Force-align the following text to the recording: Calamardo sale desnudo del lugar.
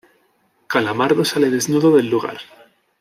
Calamardo 0.65 1.23
sale 1.23 1.51
desnudo 1.51 1.95
del 1.95 2.09
lugar. 2.09 2.39